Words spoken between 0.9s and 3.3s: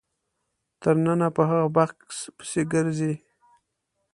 ننه په هغه بکس پسې ګرځي.